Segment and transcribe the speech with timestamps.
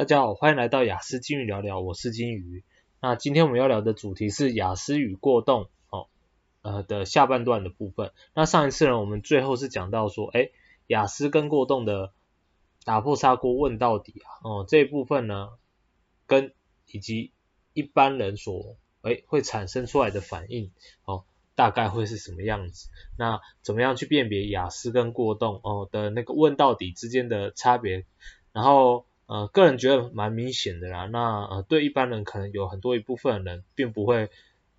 [0.00, 2.64] 大家好，欢迎来到雅思金鱼聊聊，我是金鱼。
[3.02, 6.06] 那今天我们要聊的主题是雅思与过动哦，
[6.62, 8.10] 呃的下半段的部分。
[8.32, 10.52] 那上一次呢，我们最后是讲到说，诶，
[10.86, 12.14] 雅思跟过动的
[12.86, 15.50] 打破砂锅问到底啊，哦这一部分呢，
[16.26, 16.54] 跟
[16.86, 17.32] 以及
[17.74, 20.72] 一般人所诶会产生出来的反应
[21.04, 21.24] 哦，
[21.54, 22.88] 大概会是什么样子？
[23.18, 28.06] 那怎么样去辨别雅思跟过动哦的那个问到底之间的差别？
[28.54, 31.06] 然后呃，个人觉得蛮明显的啦。
[31.06, 34.28] 那呃，对一般人可能有很多一部分人并不会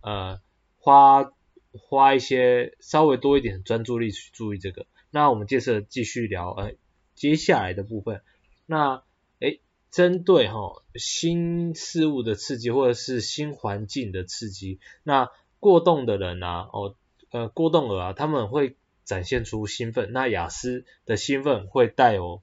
[0.02, 0.42] 呃
[0.78, 1.32] 花
[1.72, 4.88] 花一些稍微多一点专注力去注意这个。
[5.10, 6.74] 那我们接着继续聊呃
[7.16, 8.24] 接下来的部分。
[8.66, 9.04] 那
[9.40, 15.30] 诶，针对哈、新事物的刺激或者是新环境的刺激，那
[15.62, 16.96] 过动的人啊，哦
[17.30, 20.12] 呃过动儿啊，他们会展现出兴奋。
[20.12, 22.42] 那雅思的兴奋会带有。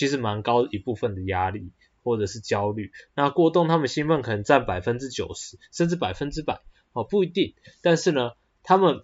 [0.00, 1.72] 其实蛮高一部分的压力
[2.02, 6.62] 或者是焦虑，那过动他们兴奋可能占百分之九十甚至百分之百
[6.94, 7.52] 哦，不一定，
[7.82, 8.30] 但是呢，
[8.62, 9.02] 他们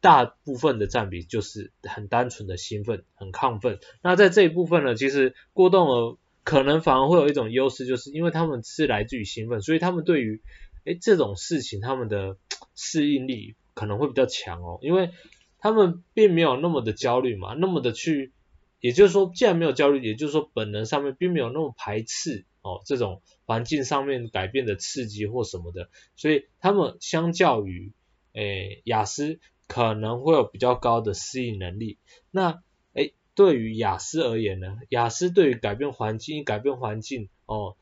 [0.00, 3.78] 大部分的占比就是很单纯的兴奋，很亢奋。
[4.00, 10.40] 那在这一部分呢，其实过动儿可能反而会有一种优势，就是因为他们是来自于兴奋，所以他们对于
[10.86, 12.38] 诶这种事情他们的
[12.74, 15.10] 适应力可能会比较强哦，因为
[15.58, 18.32] 他们并没有那么的焦虑嘛，那么的去。
[18.80, 27.92] 也就是说，既然没有焦虑，也就是说本能上面并没有那么排斥哦，这种环境上面改变的刺激或什么的，所以他们相较于
[28.34, 31.98] 诶雅思可能会有比较高的适应能力。
[32.30, 32.62] 那
[32.92, 37.76] 诶对于雅思而言呢，雅思对于改变环境、改变环境哦，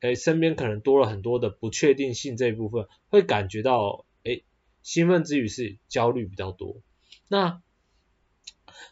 [0.00, 4.44] 诶身边可能多了很多的不确定性这一部分，会感觉到诶
[4.82, 6.76] 兴奋之余是焦虑比较多。
[7.28, 7.62] 那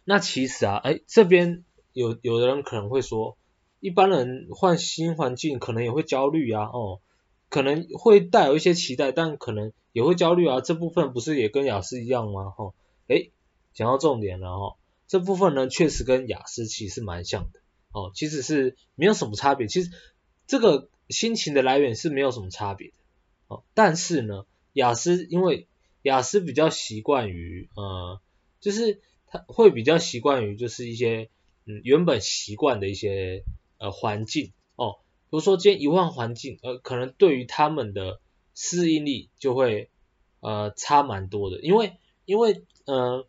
[0.04, 3.36] 那其实啊，哎，这边有有的人可能会说，
[3.80, 7.00] 一般人换新环境可能也会焦虑啊，哦，
[7.48, 10.60] 可能会带有一些期待，但可能也会焦虑啊。
[10.60, 12.50] 这部分不是也跟雅思一样吗？
[12.50, 12.74] 哈、哦，
[13.08, 13.30] 哎，
[13.72, 14.76] 讲到重点了哈、哦，
[15.08, 17.60] 这部分呢确实跟雅思其实蛮像的，
[17.92, 19.66] 哦，其实是没有什么差别。
[19.66, 19.90] 其实
[20.46, 22.94] 这个心情的来源是没有什么差别的，
[23.48, 25.66] 哦，但是呢，雅思因为
[26.02, 28.20] 雅思比较习惯于，呃，
[28.60, 29.00] 就是。
[29.30, 31.30] 他会比较习惯于就是一些
[31.64, 33.44] 嗯原本习惯的一些
[33.78, 34.98] 呃环境哦，
[35.30, 38.20] 比如说今天一换环境，呃可能对于他们的
[38.54, 39.88] 适应力就会
[40.40, 41.92] 呃差蛮多的，因为
[42.24, 43.26] 因为呃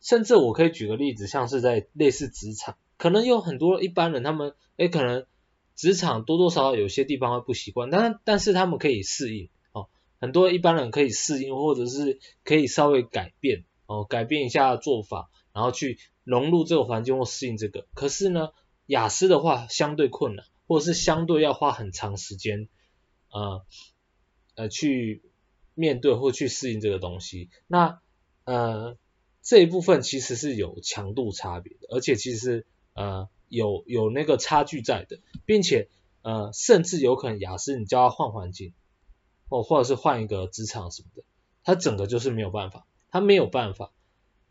[0.00, 5.26] 甚至我可以举个例子，像是在类似职场，可能有很多一般人他们诶可能
[5.74, 9.88] 职场多多少少有些地方会不习惯，但但是他们可以适应哦，
[10.20, 13.64] 很多一般人可以适应或者是可以稍微改变。
[13.92, 17.86] 哦，改变一下做法，然后去融入这个环境或适应这个。
[17.92, 18.52] 可是呢，
[18.86, 22.68] 雅思的话相对困难，或者是相对要花很长时间，
[23.30, 23.66] 呃
[24.54, 25.22] 呃去
[25.74, 27.50] 面对或去适应这个东西。
[27.66, 28.00] 那
[28.44, 28.96] 呃
[29.42, 32.64] 这一部分其实是有强度差别的，而且其实
[32.94, 35.90] 呃有有那个差距在的，并且
[36.22, 38.72] 呃甚至有可能雅思你叫他换环境，
[39.50, 41.24] 或或者是换一个职场什么的，
[41.62, 42.86] 他整个就是没有办法。
[43.12, 43.92] 他没有办法，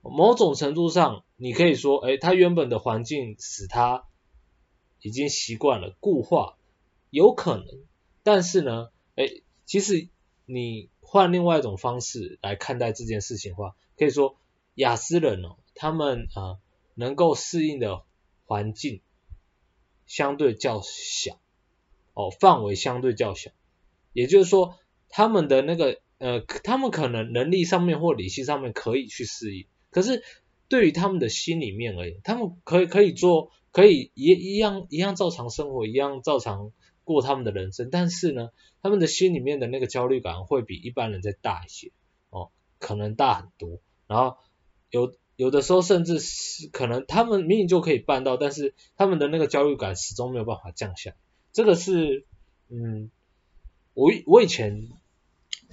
[0.01, 4.05] 某种程度上，你可以说，哎，他原本的环境使他
[5.01, 6.57] 已经习惯了固化，
[7.09, 7.65] 有可能，
[8.21, 10.07] 但是呢，哎，其实
[10.45, 14.35] 你换另外一种方式来看待这件事情的话，可以说
[14.75, 16.59] 亚斯人哦，他们啊、
[16.93, 18.03] 能够适应的
[18.45, 19.01] 环境
[20.05, 21.39] 相对较小，
[22.13, 23.49] 哦，范围相对较小，
[24.13, 24.77] 也就是说，
[25.09, 25.99] 他们的那个。
[26.21, 30.21] 呃，他们可能能力上面或理性上面可以去适应，可是
[30.69, 36.71] 对于他们的心里面而言，他们可以可以做，可以一一样一样照常生活，一样照常
[37.03, 38.51] 过他们的人生，但是呢，
[38.83, 41.91] 他们的心里面的那个焦虑感会比一般人再大一些，
[42.29, 44.37] 哦，可能大很多，然后
[44.91, 51.15] 有有的时候甚至是可能他们明明就可以办到，但是他们的那个焦虑感始终没有办法降下，
[51.51, 52.27] 这个是，
[52.69, 53.09] 嗯，
[53.95, 54.87] 我我以前。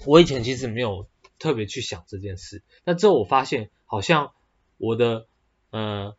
[0.05, 1.07] 我以前其实没有
[1.37, 4.31] 特别去想这件事，但之后我发现好像
[4.77, 5.27] 我的
[5.71, 6.15] 呃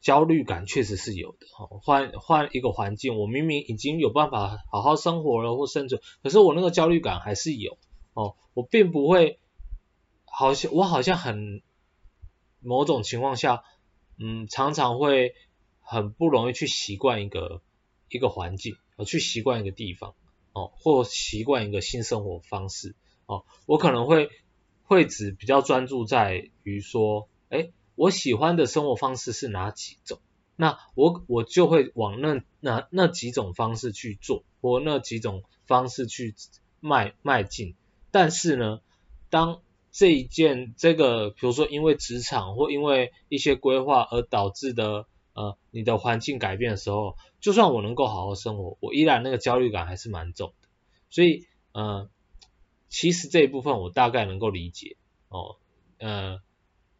[0.00, 1.46] 焦虑感确实是有的。
[1.82, 7.76] 换换一个环境，我明明已经有办法好好生活了或生存，可是我那个焦虑感还是有
[8.14, 8.36] 哦。
[8.54, 9.38] 我并不会，
[10.24, 11.62] 好像我好像很
[12.60, 13.64] 某种情况下，
[14.18, 15.34] 嗯，常常会
[15.82, 17.60] 很不容易去习惯一个
[18.08, 18.76] 一个环境，
[19.06, 20.14] 去习惯一个地方，
[20.52, 22.96] 哦，或习惯一个新生活方式。
[23.30, 24.28] 哦，我可能会
[24.82, 30.18] 会只比较专注在于说，哎，我喜欢的生活方式是哪几种？
[30.56, 36.34] 那我我就会往那那那几种方式去做，或那几种方式去
[36.80, 37.76] 迈迈进。
[38.10, 38.80] 但是呢，
[39.30, 39.62] 当
[39.92, 50.68] 这一件这个，比如说因为职场或因为一些规划而导致的呃你的环境改变的时候，就算我能够好好生活，我依然那个焦虑感还是蛮重的。
[51.10, 52.10] 所以呃，
[52.90, 54.98] 其实这一部分我大概能够理解
[55.30, 55.56] 哦，
[55.98, 56.40] 呃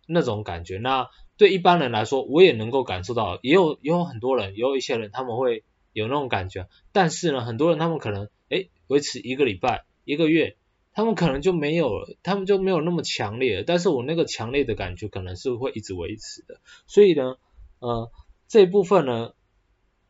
[0.07, 0.79] 那种感觉。
[0.79, 6.69] 那对一般人来说，我也能够感受到，也有也有很多人，也有一些人他们会有那种感觉。
[6.93, 10.57] 但是呢，很多人他们可能诶维持一个礼拜、一个月。
[10.93, 17.37] 他们可能就没有了，他们就没有那么强烈，但是我那个强烈的感觉可能是会一直维持的，所以呢，
[17.79, 18.11] 呃，
[18.49, 19.33] 这一部分呢，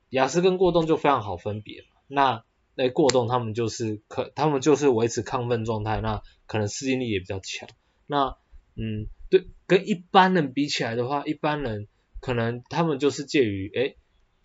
[0.09, 1.85] 亚斯跟过动就非常好分别。
[2.06, 2.44] 那
[2.82, 7.69] 那过动他们就是可，他们就是维持亢奋状态，那可能适应力也比较强。
[8.06, 8.37] 那
[8.75, 11.88] 嗯，对，跟一般人比起来的话，一般人
[12.21, 13.97] 可能他们就是介于诶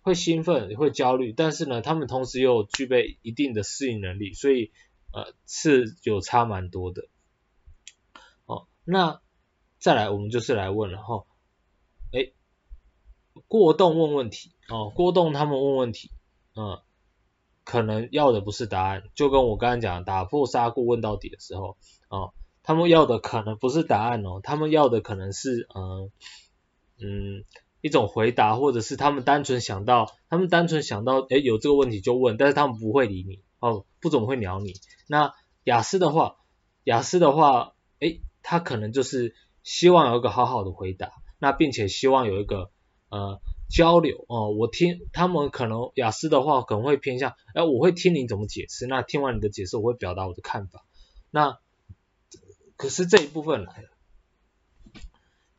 [0.02, 4.72] 会兴奋，会焦虑，但是呢，他们同时又具备一定的适应能力，所以。
[5.12, 7.08] 呃，是有差蛮多的。
[8.44, 9.22] 哦，那
[9.78, 11.24] 再来，我们就是来问了哈。
[12.12, 12.32] 哎，
[13.48, 16.10] 过动问问题哦，过动他们问问题，
[16.54, 16.82] 嗯，
[17.66, 21.76] 可能要的不是答案，就跟我刚才讲打破砂锅问到底的时候，
[22.08, 22.32] 哦，
[22.62, 26.12] 他们要的可能不是答案哦，他们要的可能是嗯
[26.98, 27.44] 嗯
[27.80, 33.42] 一种回答，或者是他们单纯想到，他们单纯想到，哎，有这个问题就问，但是他们不会理你。
[33.58, 34.74] 哦，不怎么会鸟你。
[35.08, 35.32] 那
[35.64, 36.36] 雅思的话，
[36.84, 39.34] 雅思的话，诶，他可能就是
[39.64, 41.10] 希望有一个好好的回答，
[41.40, 42.70] 那并且希望有一个
[43.08, 44.50] 呃交流哦。
[44.50, 50.84] 我听他们可能雅思的话可能会偏向，哎，我会听你怎么解释，那听完你的解释，我会表达我的看法。
[51.30, 51.58] 那
[52.76, 53.88] 可是这一部分来了，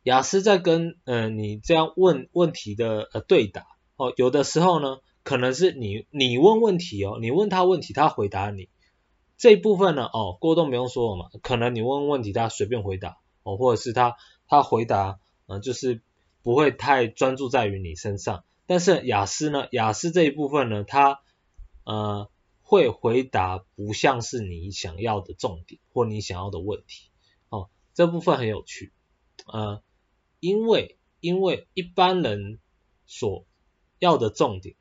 [0.02, 3.66] 雅思在跟呃你这样问问题的呃对答
[3.96, 4.98] 哦，有的时候呢。
[5.24, 8.70] 可能是你你问问题哦，你问他问题，他回答你
[9.36, 14.16] 这一部分呢哦，过动不用说了嘛，可能你问问题，他随便回答哦，或者是他
[14.46, 16.00] 他回答嗯、就是
[16.42, 18.44] 不会太专注在于你身上。
[18.66, 21.20] 但是雅思呢，雅思这一部分呢，它
[21.84, 22.30] 呃
[22.62, 27.08] 会回答不像是你想要的重点或你想要的问题
[27.48, 28.92] 哦，这部分很有趣
[29.46, 29.82] 呃，
[30.40, 32.58] 因为因为一般人
[33.06, 33.46] 所
[33.98, 34.76] 要的重点。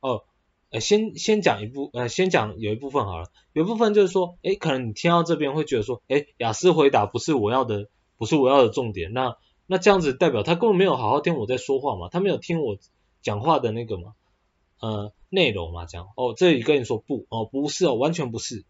[0.00, 0.24] 哦，
[0.70, 12.78] 呃，先先讲一部，呃，先讲有一部分好了，有一部分就是说，诶，可能你听到这边会觉得说，诶，雅思回答不是我要的，不是我要的重点，那那这样子代表他根本没有好好听我在说话嘛，他没有听我
[13.22, 14.14] 讲话的那个嘛，
[14.80, 18.64] 呃，内容嘛，这样，哦，这里跟你说不，哦，不是哦，完全不是，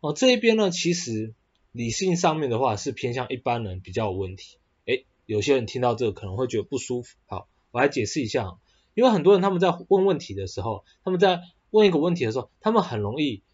[0.00, 1.34] 哦，这一边呢，其实
[1.72, 8.58] 理性上面的话是偏向一般人比较有问题，诶，有些人听到这个可能会觉得不舒服，好，我来解释一下。
[8.94, 13.44] 因为很多人他们在问问题的时候，他们在问一个问题的时候，他们很容易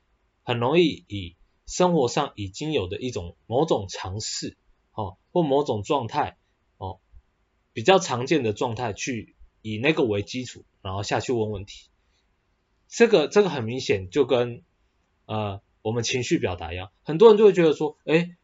[0.42, 4.56] 很容易以生活上已经有的一种某种尝试
[4.94, 6.38] 哦，或某种状态，
[7.76, 11.90] 比较常见的状态去以那个为基础，然后下去问问题。
[12.88, 14.62] 这个这个很明显就跟
[15.26, 18.34] 呃我们情绪表达一样，很多人就会觉得说，哎。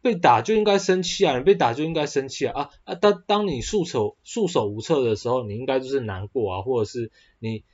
[0.00, 2.94] 被打就应该生气啊，你被打就应该生气啊啊啊！
[2.94, 7.10] 当当你束手束手无策的时候，你应该就是难过啊，或者是
[7.40, 7.64] 你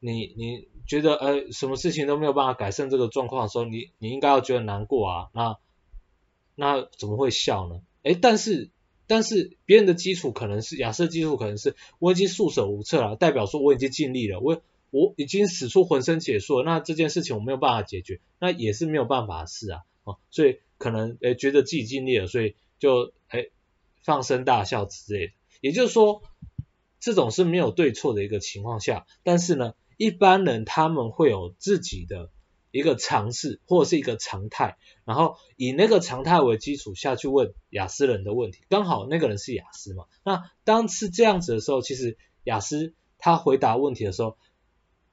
[0.00, 5.56] 你你觉得呃什么事情都没有办法改善这个状况的时候，你你应该要觉得难过啊，那
[6.56, 7.80] 那怎么会笑呢？
[8.02, 8.70] 哎，但是
[9.08, 20.60] 但是别人的基础可能是亚瑟基础可能是我已经束手无策了，代表说我已经尽力了，我我已经使出浑身解数了，那这件事情我没有办法解决，那也是没有办法的事啊，哦，所以。
[20.78, 23.50] 可能诶觉得自己尽力了，所以就诶
[24.04, 25.32] 放声大笑之类的。
[25.60, 26.22] 也就是说，
[27.00, 32.30] 这种是没有对错的一个情况下，但是呢，一般人他们会有自己的
[32.78, 38.60] 一个尝试或者是一个常态，然后以那个常态为基础下去问雅思人的问题。
[38.68, 44.36] 刚好那个人是雅思嘛，那当是这样子的时候，其实雅思他回答问题的时候，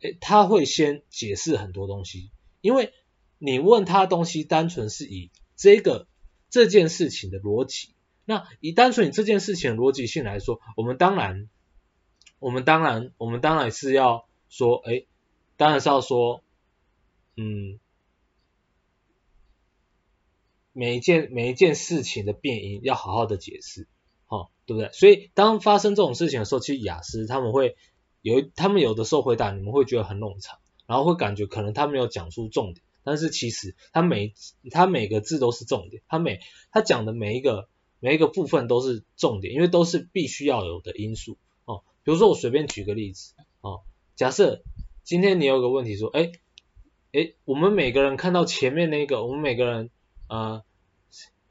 [0.02, 2.30] 诶他会先解释很多东西，
[2.62, 2.94] 因为
[3.40, 6.08] 你问他东西单纯是以这个
[6.50, 7.96] 这件事情的逻辑，
[8.26, 11.50] 那以单纯以这件事情的逻辑性来说，我们当然，
[12.40, 15.06] 我们当然，我们当然是要说，哎，
[15.58, 16.44] 当然是要说，
[17.36, 17.80] 嗯，
[20.74, 23.88] 每一件每一件事情的变因要好好的解释，
[24.28, 24.92] 哦，对不对？
[24.94, 27.76] 所以当发生这种事情的时候，其实雅思他们会
[28.22, 32.84] 有，他们有的时候回答你们会觉得很冗长，然后会感觉可能他没有讲出重点。
[33.04, 34.34] 但是其实他每
[34.72, 36.40] 他每个字都是重点，他每
[36.72, 41.84] 他讲的每一个每一个部分都是重点，因为都是必须要有的因素哦。
[42.04, 43.84] 比如说我随便举个例子，哦，
[44.16, 44.64] 假设
[45.04, 46.32] 今天你有个问题说，哎，
[47.16, 49.90] 哎，我们每个人看到前面那个，我们每个人，
[50.28, 50.64] 呃，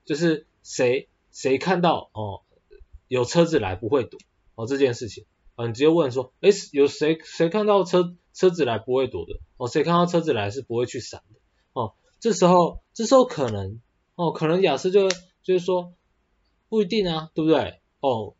[0.04, 2.42] 就是谁谁看到哦
[3.08, 4.20] 有车子来不会躲
[4.54, 9.40] 哦这件事情，啊，你直接问说，哎，有谁谁看到车车子来不会躲的？
[9.56, 11.40] 哦，谁看到车子来是不会去闪的？
[11.72, 13.80] 哦，这时候这时候可能，
[14.16, 15.08] 哦，可能雅思就
[15.42, 15.94] 就是说
[16.68, 17.80] 不一定啊，对不对？
[18.00, 18.34] 哦。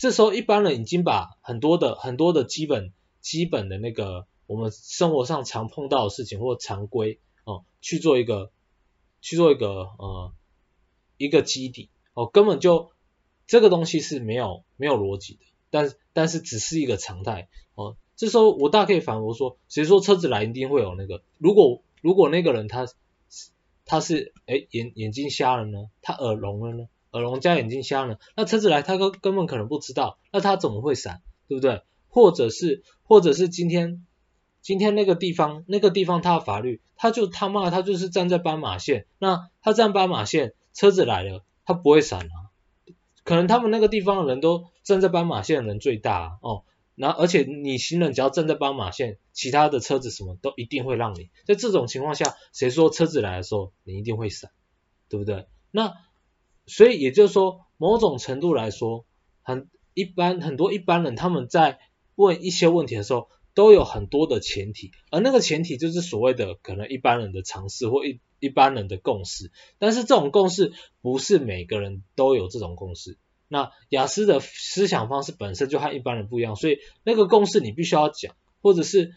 [0.00, 8.50] 这时候一般人已经把很多的很多的基本基本的那个我们生活上常碰到的事情或常规哦去做一个
[9.20, 10.32] 去做一个呃
[11.18, 12.90] 一个基底哦根本就
[13.46, 15.40] 这个东西是没有没有逻辑的，
[15.70, 17.96] 但但是只是一个常态哦。
[18.16, 21.22] 这时候我大可以反驳说，谁说车子来一定会有那个？
[21.38, 22.88] 如果如果那个人他
[23.84, 25.88] 他是哎眼眼睛瞎了呢？
[26.02, 26.88] 他耳聋了呢？
[27.12, 31.82] 耳聋加眼睛瞎了，那车子来他根根本可能不知道，那他怎么会闪，对不对？
[32.08, 34.04] 或者是或者是今天
[34.60, 42.50] 今天那个地方那个地方他的法律，他就他妈他就是站在斑马线，那他站斑马线，车子来了他不会闪啊，
[43.24, 54.50] 可能他们那个地方的人都站在斑马线的人最大啊，哦，然后而且你行人只要站在斑马线，其他的车子什么都一定会让你，在这种情况下，谁说车子来的时候你一定会闪，
[55.08, 55.46] 对不对？
[55.70, 55.94] 那
[56.66, 59.04] 所以也就是说，某种程度来说，
[59.42, 61.78] 很一般很多一般人他们在
[62.14, 69.50] 问一些问题的时候，都有很多的前提，而那个前提就是所谓的可能一般人的常识或一一般人的共识。
[69.80, 70.72] 但是这种共识
[71.02, 73.18] 不是每个人都有这种共识。
[73.48, 79.12] 那雅思的思想方式本身就和一般人不一样，所以那个共识你必须要讲，或者是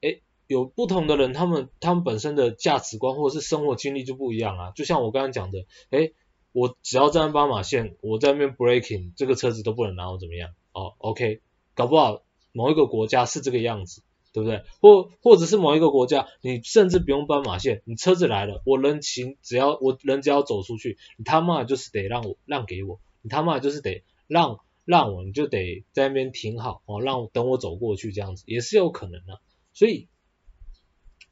[0.00, 4.72] 诶有不同的人，他们他们本身的价值观或者是生活经历就不一样啊。
[4.72, 6.12] 就像我刚刚讲的，诶
[6.50, 10.50] 我只要站在斑马线，我在那边 breaking，这个车子都不能拿我怎么样？
[10.72, 11.40] 哦，OK，
[11.76, 12.24] 搞不好
[12.56, 14.64] 某一个国家是这个样子，对不对？
[14.80, 29.40] 或或者是某一个国家，你甚至不用斑马线，你车子来了，我人行只要我人只要走出去，你他妈就是得让我让给我，你他妈就是得让让我，你就得在那边停好哦，让等我走过去这样子也是有可能的。
[29.74, 30.08] 所以，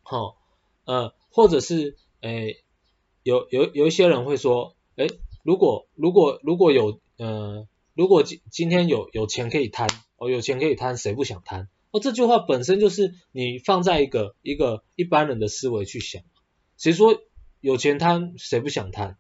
[0.03, 0.37] 好、
[0.85, 2.63] 呃，或者是诶
[3.23, 4.75] 有有有一些人会说。
[4.97, 5.09] 哎，
[5.43, 11.69] 如果如果如果有呃，如果今今天有有钱可以贪，哦，有钱可以贪，谁不想贪？
[11.91, 16.23] 哦，这句话本身就是你放在一个一个一般人的思维去想，
[16.77, 17.23] 谁说
[17.61, 19.17] 有钱贪，谁不想贪？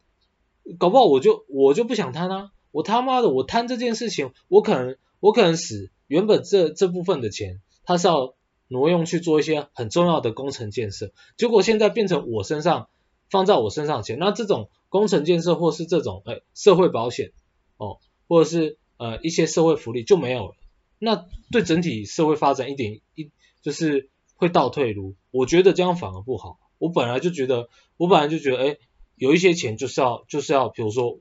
[0.78, 8.34] 搞不好我就我就不想贪啊，我他妈的我贪这件事情，我可能我可能死原本这这部分的钱，他是要
[8.68, 12.88] 挪用去做一些很重要的工程建设，结果现在变成我身上。
[13.30, 17.32] 放在我身上钱，那这种工程建设或是这种呃社会保险
[17.78, 20.54] 哦，或者是呃一些社会福利就没有了，
[20.98, 23.30] 那对整体社会发展一点一
[23.62, 26.58] 就是会倒退路，我觉得这样反而不好。
[26.78, 28.76] 我本来就觉得，我本来就觉得，哎，
[29.16, 31.20] 有一些钱就是要就是要，比如说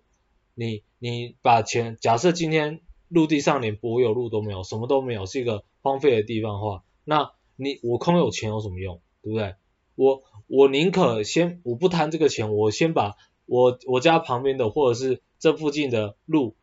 [0.55, 9.55] 你你把钱，假设今天陆地上连柏油路都没有，什么都没有，是一个荒废的地方的话，那你我空有钱有什么用，对不对？
[9.95, 16.55] 我我宁可先我不贪这个钱，我先把我我家旁边的或者是这附近的路，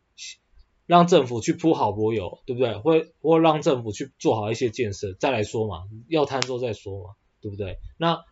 [0.91, 2.77] 让政府去铺好柏油，对不对？
[2.79, 7.79] 或或让政府去做好一些建设，再来说嘛，要贪之后再说嘛，对不对？
[7.97, 8.25] 那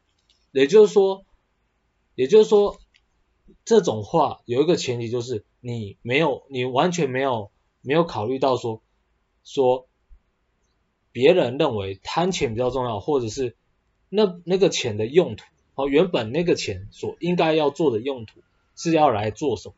[0.51, 1.25] 也就是说，
[2.17, 2.81] 也就是说，
[3.65, 8.83] 这种话有一个前提就是你没有，你完全没有没有考虑到说
[9.45, 9.87] 说
[11.13, 13.55] 别人认为贪钱比较重要，或者是。
[14.11, 18.41] 那那个钱的用途，哦，原本那个钱所应该要做的用途
[18.75, 19.75] 是要来做什么？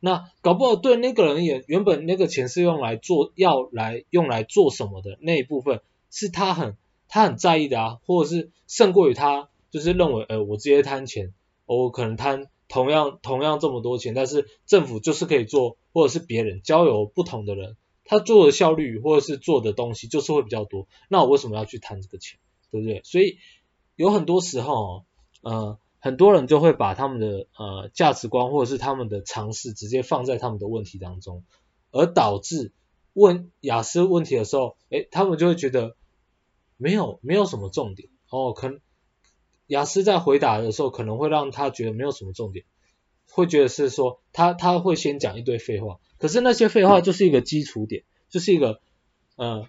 [0.00, 5.80] 那搞不好对那个人也原本那个钱是用来做，要来用来做什么的那一部分
[6.10, 6.76] 是他很
[7.08, 11.32] 他很在意的啊，或者是胜过于他就是认为，呃，我直接贪钱，
[11.66, 22.38] 我可能贪同样同样这么多钱，但是政府就是可以做，或者是别人交由不同的人，他做的效率或者是做的东西就是会比较多，那我为什么要去贪这个钱？
[22.70, 23.00] 对不对？
[23.04, 23.38] 所以。
[23.96, 25.04] 有很多时候，
[25.42, 31.44] 呃，很多人就会把他们的呃价值观或者是他们的常识直接放在他们的问题当中，
[31.92, 32.72] 而导致
[33.12, 35.96] 问雅思问题的时候，诶，他们就会觉得
[36.76, 38.80] 没有没有什么重点哦，可能
[39.68, 42.64] 亚斯在回答的时候可能会让他觉得没有什么重点，
[43.30, 48.80] 会觉得是说他他会先讲一堆废话，可是那些废话就是一个基础点，就是一个
[49.36, 49.68] 呃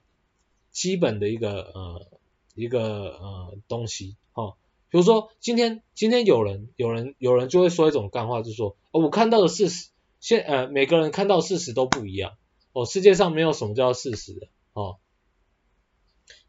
[0.71, 2.07] 基本的一个呃。
[2.53, 4.57] 一个呃东西，哦，
[4.91, 12.33] 比如说今天今天有人有人有人就会说一种干话，就说哦，我看到的事实，现呃每个人看到事实都不一样，
[12.73, 14.97] 哦，世界上没有什么叫事实的，哦。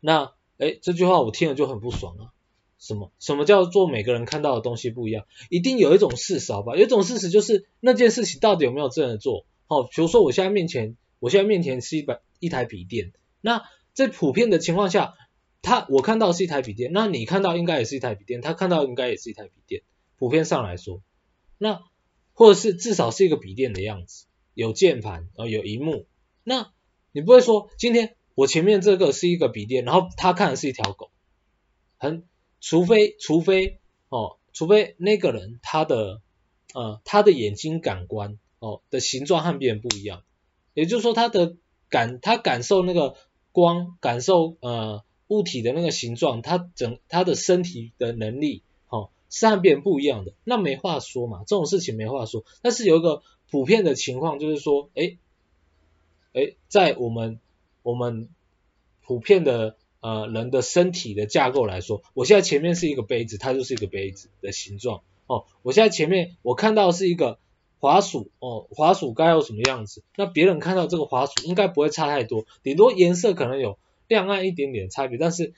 [0.01, 2.33] 那哎，这句话我听了就很不爽啊。
[2.81, 5.25] 什么什么叫做每个人看到的东西不一样？
[5.49, 6.75] 一定有一种事实，好吧？
[6.75, 9.47] 有一种事实就是那件事情到底有没有真的做？
[9.69, 15.15] 哦，比如说我现在面前，我现在面前是一把一台笔电，那在普遍的情况下，
[15.63, 19.83] 他我看到是一台笔电，那你看到应该也是一台笔电，他看到应该也是一台笔电，
[20.19, 21.03] 普遍上来说，
[21.57, 21.81] 那
[22.35, 26.07] 或者是至少是一个笔电的样子，有键盘，哦，有萤幕，
[26.45, 26.73] 那
[27.13, 31.11] 你不会说今天我前面这个是一个笔电，然后他看的是一条狗，
[31.97, 32.25] 很。
[32.65, 36.23] 除非，除非，哦，除非那个人他的，
[36.75, 40.23] 呃，他的眼睛感官，哦，的形状和别人不一样，
[40.73, 41.57] 也就是说他的
[41.89, 43.17] 感，他感受那个
[43.51, 52.45] 光，感受呃物体的那个形状，它整它的身体的能力，哦，是和别人不一样的，那没话说嘛，这种事情没话说。
[52.63, 55.19] 但是有一个普遍的情况就是说，诶，
[56.33, 57.41] 诶，在我们
[57.83, 58.29] 我们
[59.05, 59.77] 普遍的。
[60.05, 65.45] 呃，人的身体的架构来说，我现在前面是一个杯子，它就是一个杯子的形状哦。
[65.63, 67.39] 我现在前面我看到是一个
[67.79, 70.03] 滑鼠哦，滑鼠该有什么样子？
[70.17, 73.79] 那别人看到这个滑鼠应该不会差太多，顶多颜色可能有
[74.13, 75.55] 亮暗一点点差别，但是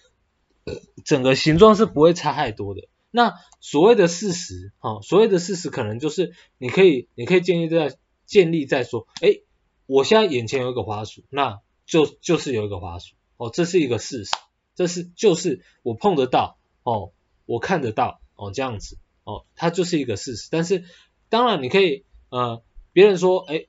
[1.04, 2.88] 整个形状是不会差太多的。
[3.11, 7.96] 那所谓的事实，哦，所谓的事实可能就是你可以你可以建立在
[8.26, 9.42] 建立在说，诶，
[9.87, 13.16] 我现在眼前有一个滑鼠，那就就是有一个滑鼠。
[13.37, 14.30] 哦，这是一个事实，
[14.76, 17.11] 这是就是我碰得到哦，
[17.46, 20.49] 我看得到哦，这样子哦，它就是一个事实。
[20.52, 20.84] 但是
[21.28, 23.66] 当然你可以呃，别人说哎，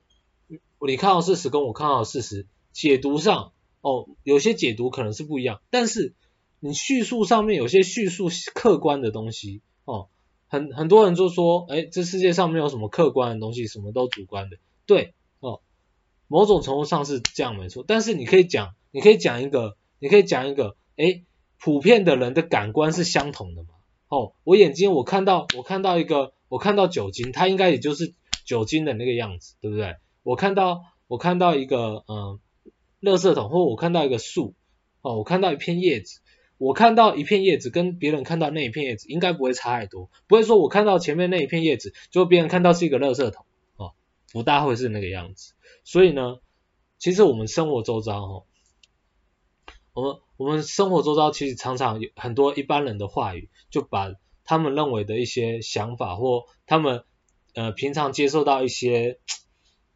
[0.86, 3.52] 你看到事实跟我看到事实解读上
[3.88, 5.60] 哦，有些解读可能是不一样。
[5.70, 6.14] 但是
[6.58, 10.08] 你叙述上面有些叙述客观的东西哦，
[10.48, 14.56] 很很多人就说哎，这世界上没有什么客观的东西，什么都主观的。
[14.86, 15.60] 对哦，
[16.26, 17.84] 某种程度上是这样没错。
[17.86, 18.74] 但是你可以讲。
[18.92, 21.24] 你可以讲一个，你可以讲一个，诶，
[21.58, 23.68] 普遍的人的感官是相同的嘛？
[24.08, 28.14] 哦，我眼睛我看到我看到一个，我看到酒精，它应该也就是
[28.46, 29.96] 酒精的那个样子，对不对？
[30.22, 32.40] 我看到我看到一个，嗯，
[33.00, 34.54] 垃圾桶，或我看到一个树，
[35.02, 36.20] 哦，我看到一片叶子，
[36.58, 43.44] 我看到一片叶子跟别人看到那一片叶子应该不会差太多，不会说我看到前面那一片叶子，就别人看到是一个垃圾桶，
[43.76, 43.94] 哦，
[44.32, 45.54] 不大会是那个样子。
[45.84, 46.40] 所以呢，
[46.98, 48.42] 其实我们生活周遭，哦。
[49.92, 54.12] 我们我们生活周遭其实常常有很多一般人的话语，就把
[54.44, 57.04] 他们认为的一些想法或他们
[57.54, 59.18] 呃平常接受到一些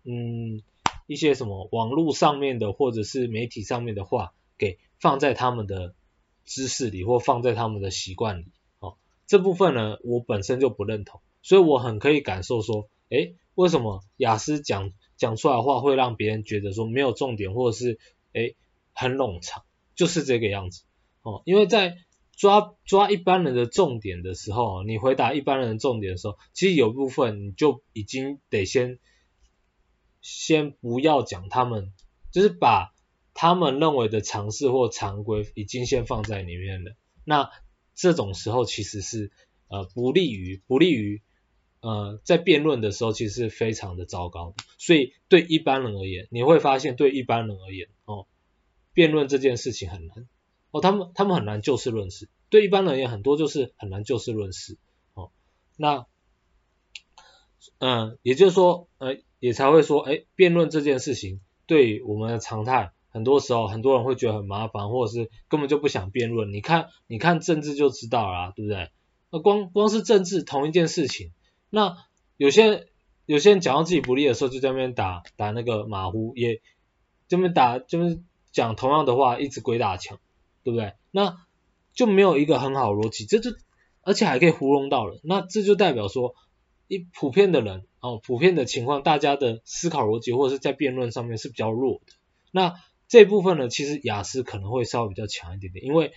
[0.05, 0.63] 嗯
[1.11, 5.96] 一些什么网络上面的或者是媒体上面的话，给放在他们的
[6.44, 8.53] 知识里或放在他们的习惯里。
[8.79, 8.94] 哦，
[9.27, 17.99] 这部分呢我本身就不认同，所以我很可以感受说，诶，为什么雅思讲讲出来的话会让别人觉得说没有重点或者是
[18.33, 18.55] 诶
[18.92, 19.64] 很冗长。
[19.96, 20.85] 就是这个样子
[21.23, 21.96] 哦，因为在
[22.37, 29.01] 抓抓一般人的重点的时候，你回答一般人的重点的时候，其实有部分你就已经得先
[30.21, 31.93] 先不要讲他们，
[32.31, 32.95] 就是把
[33.35, 36.95] 他们认为的常识或常规已经先放在里面了。
[37.25, 37.51] 那
[37.95, 39.31] 这种时候其实是
[39.69, 41.23] 呃不利于不利于
[41.81, 44.55] 呃在辩论的时候其实是非常的糟糕。
[44.79, 48.27] 所以对一般人而言，你会发现对一般人而言哦。
[48.93, 50.29] 辩论这件事情很难
[50.73, 54.79] 哦，他们他们很难就事论事，对一般人也很多就是很难就事论事
[55.15, 55.31] 哦。
[55.77, 56.07] 那
[57.79, 66.53] 嗯，也就是说，呃，也才会说，哎，辩论这件事情对我们的常态，很多时候很多人会觉得很麻烦，或者是根本就不想辩论。
[66.53, 68.90] 你看，你看政治就知道了啊，对不对？
[69.31, 71.33] 那光光是政治同一件事情，
[71.70, 71.96] 那
[72.37, 72.87] 有些
[73.26, 76.61] 有些人讲到自己不利的时候，就在那边打打那个马虎，也
[77.26, 78.22] 这边打就是。
[78.53, 80.18] 讲同样的话，一直鬼打墙，
[80.64, 80.94] 对不对？
[81.12, 81.37] 那
[81.94, 83.53] 就没有一个很好逻辑，这就
[84.03, 86.35] 而且还可以糊弄到人，那这就代表说，
[86.88, 92.13] 一普遍的人哦，普遍的情况，大家的思考逻辑或者是在辩论上面是比较弱的。
[92.51, 92.75] 那
[93.09, 96.13] 这部分呢，其实雅思可能会稍微比较强一点点，因为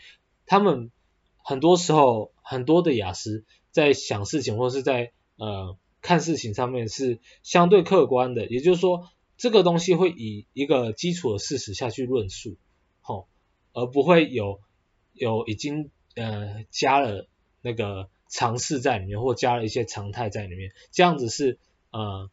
[0.45, 0.91] 他们
[1.37, 9.09] 很多时候很多的雅思在想事情或者是在呃看事情上面是相对客观的，也就是说。
[9.35, 12.55] 这个东西会以一个基础的事实下去论述，
[13.01, 13.27] 吼，
[13.73, 14.59] 而不会有
[15.11, 17.27] 有已经呃加了
[17.61, 21.57] 那个常识在里面，或加了一些常态在里面，这样子是
[21.93, 22.29] 呃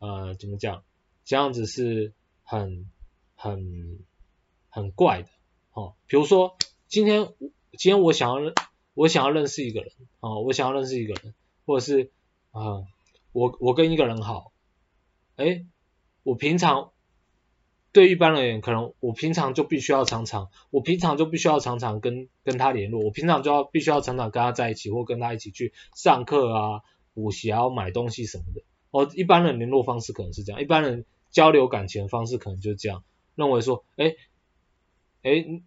[0.00, 0.82] 呃怎么讲？
[1.24, 2.90] 这样子是很
[3.34, 3.98] 很
[4.68, 5.28] 很怪的，
[5.72, 7.28] 哦，比如说今天
[7.72, 8.52] 今天我想要
[8.94, 12.12] 我想要认识一个人，哦，我想要认识一个人，或者是
[12.52, 12.84] 啊、
[13.32, 14.52] 我我跟一个人好，
[15.36, 15.66] 诶
[16.22, 16.92] 我平常
[17.92, 26.82] 对一般人而言，可能我平常就必须要常常，我平常就必须要常常跟跟他联络，我平常就要必须要常常跟他在一起，或跟他一起去上课啊、
[27.16, 28.60] 补习啊、买东西什么的。
[28.90, 33.02] 哦，一般人联络方式可能是这样，一般人交流感情的方式可能就是这样，
[33.34, 34.14] 认为说，哎，
[35.22, 35.62] 哎，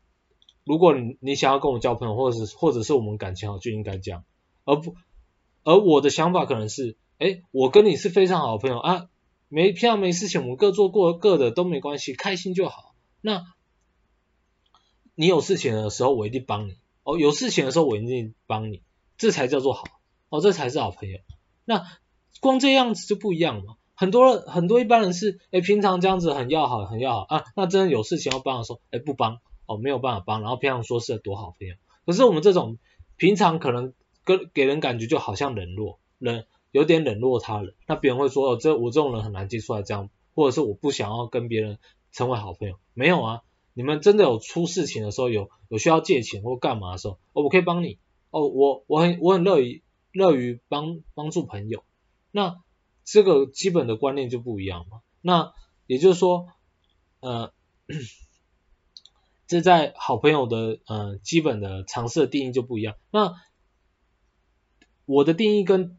[0.64, 4.24] 如果你你想要跟我交朋友，或者是或者是我们感情好，就应该这样，
[4.66, 4.96] 而不
[5.64, 9.10] 而我的想法可能是，哎，我跟你是非常好的朋友啊。
[9.52, 12.94] 没平常没事情，我们各做过各的都没关系，开心就好。
[13.20, 13.44] 那
[15.16, 16.76] 你有事情的时候，我一定帮你。
[17.02, 18.84] 哦，有事情的时候，我一定帮你，
[19.18, 19.86] 这才叫做好。
[20.30, 21.18] 哦，这才是好朋友。
[21.69, 21.86] 那
[22.41, 23.75] 光这样子就不一样嘛。
[23.93, 27.43] 很多很多一般人是，哎，平常这样子很要好，很要好啊。
[27.55, 30.41] 那真的有事情要帮的时候，哎，不帮，哦，没有办法帮。
[30.41, 32.77] 然后平常说是多好朋友，可是我们这种
[33.15, 33.93] 平常可能
[34.25, 36.43] 跟给人感觉就好像冷落，冷。
[36.71, 41.79] 有点冷落他人，那别人会说哦，这我这种人很难接触来这样，或者是我不想要跟别人
[42.12, 42.75] 成为好朋友。
[42.93, 43.41] 没有啊，
[43.73, 47.97] 你们真的有出事情的时候，有有需要借钱或干嘛的时候，哦，我可以帮你，
[48.29, 51.84] 哦，我我很我很乐于乐于帮帮助朋友。
[52.32, 52.62] 那
[53.06, 55.02] 这个基本的观念就不一样嘛。
[55.22, 55.54] 那
[55.88, 56.48] 也就是说，
[57.19, 57.52] 呃，
[59.48, 62.95] 这在好朋友的呃基本的常识的定义就不一样。
[63.12, 63.34] 那
[65.06, 65.98] 我的定义跟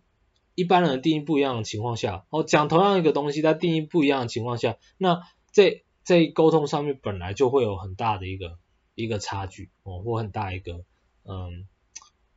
[0.55, 5.21] 一般人的定义不一样的情况下，哦，讲同样一个东西，但定义不一样的情况下，那
[5.51, 8.59] 在在沟通上面本来就会有很大的一个
[8.95, 10.85] 一个差距哦，或很大一个
[11.25, 11.67] 嗯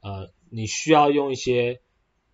[0.03, 1.81] 呃，你需要用一些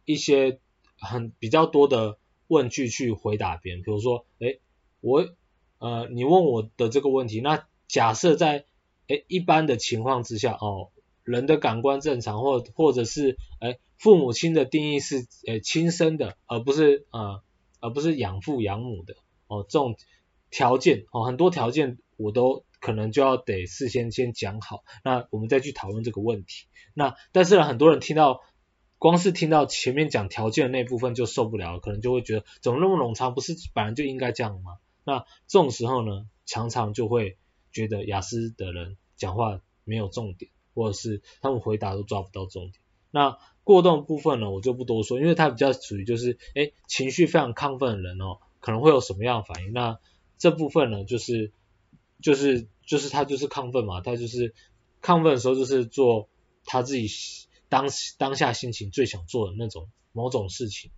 [0.04, 0.60] 一些
[1.00, 4.60] 很比较多的问句去回答别人，比如说，诶，
[5.00, 5.30] 我
[5.78, 8.66] 呃你问我的这个问题，那假设在
[9.08, 10.90] 诶一般的情况之下哦。
[11.26, 17.44] 人的感官正常，或或者是哎，父母亲的定义是呃亲生的，而不是呃
[17.80, 19.14] 而不是养父养母的
[19.46, 19.96] 哦，这种
[20.50, 26.68] 条件哦，很多条件我都可能就要得事先先讲好，那我们再去讨论这个问题。
[26.94, 28.42] 那但是呢，很多人听到
[28.98, 34.78] 光是听到前面讲条件的那部分就受不了，可能就会觉得怎么那么冗长，不是本来就应该这样吗？
[35.04, 37.38] 那这种时候呢，常常就会
[37.72, 40.52] 觉得雅思的人讲话没有重点。
[40.76, 42.76] 或者是他们回答都抓不到重点，
[43.12, 49.74] 那过动部分呢，我就不多说，因为他比较属于就是，哎，情绪非常亢奋的人哦，可能会有什么样的反应？
[49.74, 50.00] 那
[50.38, 51.52] 这部分呢，就是
[52.22, 54.54] 就是就是他就是亢奋嘛，他就是
[55.02, 56.30] 亢奋的时候就是做
[56.66, 57.08] 他自己
[57.70, 60.92] 当当下心情最想做的那种某种事情，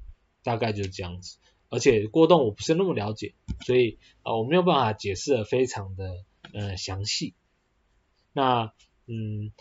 [0.44, 1.38] 大概就是这样子。
[1.70, 3.34] 而且郭动我不是那么了解，
[3.66, 7.34] 所以啊，我没有办法解释的非常的呃详细。
[8.34, 8.74] 那
[9.08, 9.52] 嗯。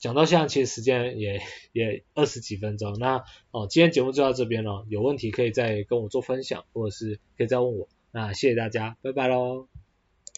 [0.00, 2.96] 讲到现在，其实时间也也二十几分钟。
[3.00, 4.86] 那哦，今天节目就到这边了。
[4.88, 7.88] 有问题可以再跟我做分享，或者是可以再问我。
[8.12, 9.66] 那谢谢大家，拜拜喽。